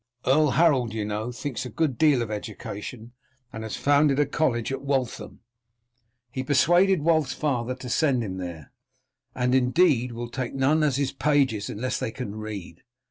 [0.25, 3.11] Earl Harold, you know, thinks a good deal of education,
[3.53, 5.41] and has founded a college at Waltham.
[6.31, 8.71] He persuaded Wulf's father to send him there,
[9.35, 12.81] and, indeed, will take none as his pages unless they can read.